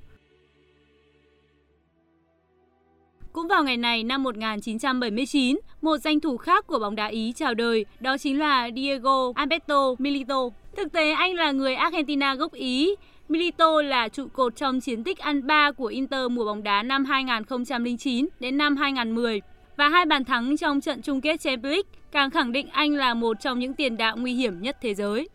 Cũng 3.33 3.47
vào 3.47 3.63
ngày 3.63 3.77
này 3.77 4.03
năm 4.03 4.23
1979, 4.23 5.59
một 5.81 5.97
danh 5.97 6.19
thủ 6.19 6.37
khác 6.37 6.67
của 6.67 6.79
bóng 6.79 6.95
đá 6.95 7.05
Ý 7.05 7.33
chào 7.35 7.53
đời, 7.53 7.85
đó 7.99 8.17
chính 8.17 8.39
là 8.39 8.69
Diego 8.75 9.31
Alberto 9.35 9.95
Milito. 9.99 10.49
Thực 10.77 10.91
tế, 10.91 11.11
anh 11.11 11.35
là 11.35 11.51
người 11.51 11.75
Argentina 11.75 12.35
gốc 12.35 12.53
Ý. 12.53 12.95
Milito 13.29 13.81
là 13.81 14.07
trụ 14.07 14.27
cột 14.33 14.55
trong 14.55 14.79
chiến 14.79 15.03
tích 15.03 15.17
ăn 15.19 15.47
ba 15.47 15.71
của 15.71 15.85
Inter 15.85 16.31
mùa 16.31 16.45
bóng 16.45 16.63
đá 16.63 16.83
năm 16.83 17.05
2009 17.05 18.27
đến 18.39 18.57
năm 18.57 18.75
2010 18.75 19.41
và 19.77 19.89
hai 19.89 20.05
bàn 20.05 20.25
thắng 20.25 20.57
trong 20.57 20.81
trận 20.81 21.01
chung 21.01 21.21
kết 21.21 21.41
Champions 21.41 21.63
League 21.63 21.89
càng 22.11 22.29
khẳng 22.29 22.51
định 22.51 22.69
anh 22.69 22.95
là 22.95 23.13
một 23.13 23.37
trong 23.39 23.59
những 23.59 23.73
tiền 23.73 23.97
đạo 23.97 24.17
nguy 24.17 24.33
hiểm 24.33 24.61
nhất 24.61 24.77
thế 24.81 24.93
giới. 24.93 25.29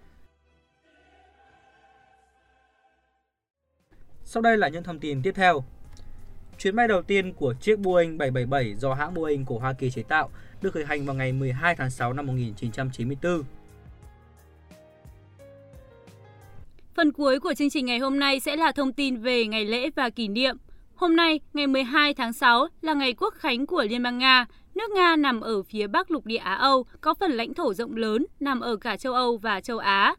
Sau 4.24 4.42
đây 4.42 4.56
là 4.58 4.68
những 4.68 4.82
thông 4.82 4.98
tin 4.98 5.22
tiếp 5.22 5.32
theo. 5.34 5.64
Chuyến 6.58 6.76
bay 6.76 6.88
đầu 6.88 7.02
tiên 7.02 7.32
của 7.32 7.54
chiếc 7.60 7.78
Boeing 7.78 8.18
777 8.18 8.74
do 8.74 8.94
hãng 8.94 9.14
Boeing 9.14 9.44
của 9.44 9.58
Hoa 9.58 9.72
Kỳ 9.72 9.90
chế 9.90 10.02
tạo 10.02 10.30
được 10.62 10.74
khởi 10.74 10.84
hành 10.84 11.06
vào 11.06 11.16
ngày 11.16 11.32
12 11.32 11.74
tháng 11.76 11.90
6 11.90 12.12
năm 12.12 12.26
1994. 12.26 13.42
Phần 16.98 17.12
cuối 17.12 17.40
của 17.40 17.54
chương 17.54 17.70
trình 17.70 17.86
ngày 17.86 17.98
hôm 17.98 18.18
nay 18.18 18.40
sẽ 18.40 18.56
là 18.56 18.72
thông 18.72 18.92
tin 18.92 19.16
về 19.16 19.46
ngày 19.46 19.64
lễ 19.64 19.90
và 19.96 20.10
kỷ 20.10 20.28
niệm. 20.28 20.56
Hôm 20.94 21.16
nay, 21.16 21.40
ngày 21.54 21.66
12 21.66 22.14
tháng 22.14 22.32
6 22.32 22.66
là 22.80 22.94
ngày 22.94 23.14
quốc 23.14 23.34
khánh 23.34 23.66
của 23.66 23.84
Liên 23.90 24.02
bang 24.02 24.18
Nga. 24.18 24.46
Nước 24.74 24.90
Nga 24.90 25.16
nằm 25.16 25.40
ở 25.40 25.62
phía 25.62 25.86
bắc 25.86 26.10
lục 26.10 26.26
địa 26.26 26.36
Á 26.36 26.54
Âu, 26.54 26.84
có 27.00 27.14
phần 27.14 27.32
lãnh 27.32 27.54
thổ 27.54 27.74
rộng 27.74 27.96
lớn, 27.96 28.26
nằm 28.40 28.60
ở 28.60 28.76
cả 28.76 28.96
châu 28.96 29.14
Âu 29.14 29.36
và 29.36 29.60
châu 29.60 29.78
Á. 29.78 30.14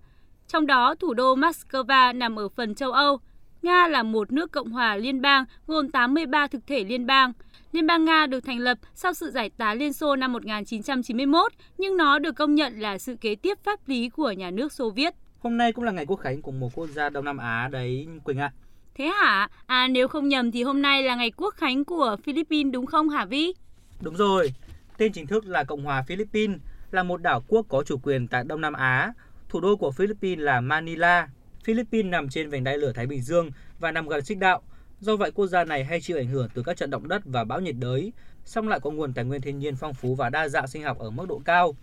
Trong 0.48 0.66
đó, 0.68 0.96
thủ 1.00 1.14
đô 1.14 1.36
Moscow 1.36 2.18
nằm 2.18 2.40
ở 2.40 2.50
phần 2.50 2.76
châu 2.76 2.92
Âu, 2.92 3.20
Nga 3.62 3.88
là 3.88 4.04
một 4.04 4.32
nước 4.32 4.52
cộng 4.52 4.72
hòa 4.72 4.96
liên 4.96 5.22
bang 5.22 5.46
gồm 5.68 5.92
83 5.92 6.48
thực 6.48 6.68
thể 6.68 6.84
liên 6.84 7.06
bang. 7.06 7.34
Liên 7.72 7.88
bang 7.88 8.06
Nga 8.06 8.26
được 8.26 8.40
thành 8.40 8.60
lập 8.60 8.78
sau 8.96 9.14
sự 9.14 9.32
giải 9.32 9.50
tán 9.50 9.78
Liên 9.78 9.94
Xô 9.94 10.16
năm 10.16 10.34
1991, 10.34 11.52
nhưng 11.78 11.98
nó 11.98 12.20
được 12.20 12.36
công 12.36 12.56
nhận 12.56 12.80
là 12.80 12.98
sự 12.98 13.16
kế 13.22 13.36
tiếp 13.36 13.58
pháp 13.64 13.80
lý 13.88 14.10
của 14.10 14.32
nhà 14.32 14.52
nước 14.52 14.74
Xô 14.74 14.90
Viết. 14.90 15.14
Hôm 15.40 15.58
nay 15.58 15.74
cũng 15.74 15.84
là 15.84 15.92
ngày 15.92 16.06
quốc 16.06 16.18
khánh 16.18 16.42
của 16.42 16.52
một 16.52 16.70
quốc 16.76 16.88
gia 16.88 17.10
Đông 17.10 17.26
Nam 17.26 17.38
Á 17.38 17.70
đấy 17.72 18.08
Quỳnh 18.24 18.38
ạ. 18.38 18.52
Thế 18.96 19.06
hả? 19.06 19.50
À 19.66 19.88
nếu 19.88 20.08
không 20.08 20.28
nhầm 20.28 20.52
thì 20.52 20.64
hôm 20.64 20.82
nay 20.82 21.04
là 21.04 21.16
ngày 21.16 21.32
quốc 21.32 21.54
khánh 21.58 21.86
của 21.86 22.18
Philippines 22.24 22.74
đúng 22.74 22.86
không 22.86 23.10
hả 23.10 23.26
Vi? 23.26 23.54
Đúng 24.02 24.16
rồi. 24.16 24.54
Tên 24.98 25.12
chính 25.12 25.28
thức 25.28 25.46
là 25.46 25.64
Cộng 25.64 25.84
hòa 25.84 26.04
Philippines, 26.08 26.58
là 26.92 27.04
một 27.04 27.22
đảo 27.22 27.44
quốc 27.48 27.66
có 27.70 27.84
chủ 27.84 27.98
quyền 27.98 28.28
tại 28.28 28.44
Đông 28.44 28.62
Nam 28.62 28.74
Á. 28.74 29.14
Thủ 29.50 29.60
đô 29.60 29.76
của 29.76 29.92
Philippines 29.92 30.44
là 30.44 30.62
Manila. 30.62 31.28
Philippines 31.64 32.12
nằm 32.12 32.30
trên 32.30 32.50
vành 32.50 32.64
đai 32.64 32.78
lửa 32.78 32.92
Thái 32.96 33.08
Bình 33.08 33.22
Dương 33.22 33.52
và 33.80 33.92
nằm 33.92 34.08
gần 34.08 34.26
xích 34.26 34.38
đạo. 34.38 34.62
Do 35.00 35.16
vậy, 35.16 35.32
quốc 35.32 35.48
gia 35.48 35.64
này 35.64 35.84
hay 35.84 36.02
chịu 36.02 36.18
ảnh 36.18 36.28
hưởng 36.28 36.50
từ 36.54 36.64
các 36.64 36.78
trận 36.78 36.90
động 36.90 37.08
đất 37.08 37.22
và 37.26 37.44
bão 37.44 37.60
nhiệt 37.60 37.76
đới, 37.80 38.14
song 38.46 38.68
lại 38.68 38.80
có 38.80 38.90
nguồn 38.90 39.14
tài 39.14 39.26
nguyên 39.26 39.42
thiên 39.42 39.60
nhiên 39.60 39.76
phong 39.76 39.94
phú 39.94 40.16
và 40.16 40.30
đa 40.30 40.48
dạng 40.48 40.68
sinh 40.68 40.84
học 40.84 41.00
ở 41.00 41.10
mức 41.10 41.26
độ 41.30 41.42
cao. 41.46 41.76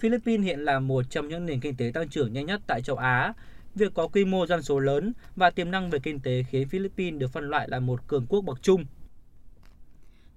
Philippines 0.00 0.46
hiện 0.46 0.60
là 0.60 0.80
một 0.80 1.02
trong 1.10 1.28
những 1.28 1.46
nền 1.46 1.60
kinh 1.60 1.76
tế 1.76 1.90
tăng 1.94 2.08
trưởng 2.08 2.32
nhanh 2.32 2.46
nhất 2.46 2.60
tại 2.66 2.82
châu 2.82 2.96
Á. 2.96 3.32
Việc 3.74 3.94
có 3.94 4.08
quy 4.08 4.24
mô 4.24 4.46
dân 4.46 4.62
số 4.62 4.78
lớn 4.78 5.12
và 5.36 5.50
tiềm 5.50 5.70
năng 5.70 5.90
về 5.90 5.98
kinh 6.02 6.20
tế 6.20 6.44
khiến 6.50 6.68
Philippines 6.68 7.20
được 7.20 7.32
phân 7.32 7.44
loại 7.50 7.68
là 7.70 7.80
một 7.80 8.00
cường 8.06 8.26
quốc 8.28 8.40
bậc 8.40 8.62
trung. 8.62 8.84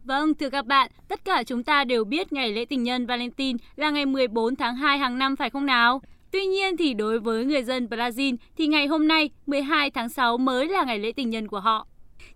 Vâng, 0.03 0.34
thưa 0.34 0.50
các 0.50 0.65
bạn, 0.65 0.91
tất 1.08 1.25
cả 1.25 1.43
chúng 1.43 1.63
ta 1.63 1.84
đều 1.84 2.03
biết 2.03 2.34
ngày 2.34 2.51
lễ 2.51 2.65
tình 2.65 2.84
nhân 2.84 3.05
Valentine 3.05 3.58
là 3.75 3.89
ngày 3.89 4.05
14 4.05 4.55
tháng 4.55 4.75
2 4.75 4.98
hàng 4.98 5.17
năm 5.17 5.36
phải 5.36 5.50
không 5.50 5.65
nào? 5.65 6.01
Tuy 6.32 6.46
nhiên 6.46 6.77
thì 6.77 6.93
đối 6.93 7.20
với 7.20 7.46
người 7.46 7.63
dân 7.63 7.88
Brazil 7.88 8.36
thì 8.58 8.67
ngày 8.67 8.88
hôm 8.88 9.08
nay 9.08 9.29
12 9.46 9.91
tháng 9.91 10.10
6 10.10 10.38
mới 10.38 10.67
là 10.67 10.84
ngày 10.84 11.00
lễ 11.00 11.12
tình 11.12 11.29
nhân 11.29 11.48
của 11.48 11.60
họ. 11.60 11.88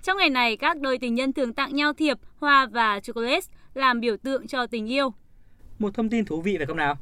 Trong 0.04 0.18
ngày 0.18 0.30
này, 0.30 0.58
các 0.58 0.80
đôi 0.80 0.98
tình 0.98 1.16
nhân 1.16 1.34
thường 1.34 1.54
tặng 1.54 1.76
nhau 1.76 1.94
thiệp, 1.94 2.18
hoa 2.38 2.66
và 2.66 3.00
chocolate 3.00 3.48
làm 3.74 4.00
biểu 4.00 4.18
tượng 4.18 4.48
cho 4.48 4.68
tình 4.68 4.92
yêu. 4.92 5.14
Một 5.80 5.94
thông 5.94 6.10
tin 6.10 6.26
thú 6.26 6.42
vị 6.42 6.58
phải 6.58 6.66
không 6.66 6.78
nào? 6.78 6.98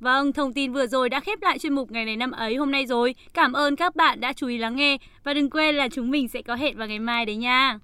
Vâng, 0.00 0.32
thông 0.32 0.52
tin 0.52 0.72
vừa 0.72 0.86
rồi 0.86 1.08
đã 1.08 1.20
khép 1.20 1.42
lại 1.42 1.58
chuyên 1.58 1.74
mục 1.74 1.90
ngày 1.90 2.04
này 2.04 2.16
năm 2.16 2.30
ấy 2.30 2.56
hôm 2.56 2.70
nay 2.70 2.86
rồi. 2.86 3.14
Cảm 3.34 3.52
ơn 3.52 3.76
các 3.76 3.96
bạn 3.96 4.20
đã 4.20 4.32
chú 4.32 4.46
ý 4.46 4.58
lắng 4.58 4.76
nghe 4.76 4.98
và 5.24 5.34
đừng 5.34 5.50
quên 5.50 5.74
là 5.74 5.88
chúng 5.88 6.10
mình 6.10 6.28
sẽ 6.28 6.42
có 6.42 6.54
hẹn 6.54 6.76
vào 6.76 6.88
ngày 6.88 6.98
mai 6.98 7.26
đấy 7.26 7.36
nha. 7.36 7.78